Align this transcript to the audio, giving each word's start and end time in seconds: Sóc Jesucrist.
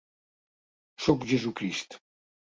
Sóc 1.03 1.27
Jesucrist. 1.31 1.99